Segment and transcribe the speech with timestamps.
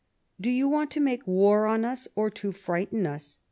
[0.23, 3.37] * Do you want to make war on us, or to frighten us